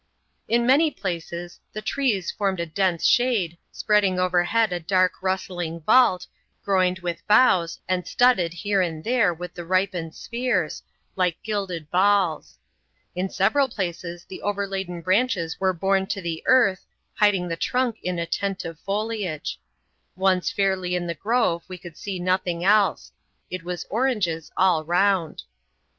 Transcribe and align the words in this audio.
In 0.47 0.65
many 0.65 0.89
places 0.89 1.59
the 1.73 1.81
trees 1.83 2.31
formed 2.31 2.59
a 2.59 2.65
dense 2.65 3.05
shade, 3.05 3.55
spreading 3.71 4.17
overhead 4.19 4.73
a 4.73 4.79
dark, 4.79 5.21
rustling 5.21 5.79
vault, 5.81 6.25
groined 6.65 6.97
with 6.97 7.21
boughs, 7.27 7.79
and 7.87 8.03
sladded 8.07 8.51
here 8.51 8.81
and 8.81 9.03
there 9.03 9.31
with 9.31 9.53
the 9.53 9.63
ripened 9.63 10.15
spheres, 10.15 10.81
like 11.15 11.37
gilded 11.43 11.91
balJg. 11.93 12.57
In 13.13 13.29
several 13.29 13.67
places, 13.69 14.25
the 14.25 14.41
overlad^Ti 14.43 15.03
\iTMxchftia 15.05 15.59
were 15.59 15.71
borne 15.71 16.07
to 16.07 16.19
WAF. 16.19 16.23
xxxL] 16.23 16.23
THE 16.23 16.41
CALABOOZA 16.41 16.41
BERETANEE. 16.41 16.43
laa 16.47 16.65
the 16.65 16.71
earth, 16.71 16.85
biding 17.19 17.47
the 17.47 17.55
trunk 17.57 17.95
in 18.01 18.17
a 18.17 18.25
tent 18.25 18.65
of 18.65 18.79
foliage. 18.79 19.59
Once 20.15 20.49
fairly 20.51 20.95
in 20.95 21.05
the 21.05 21.13
grove, 21.13 21.63
we 21.67 21.77
could 21.77 21.95
see 21.95 22.17
nothing 22.17 22.63
else: 22.65 23.11
it 23.51 23.61
was 23.61 23.85
oranges 23.91 24.51
all 24.57 24.83
round. 24.83 25.43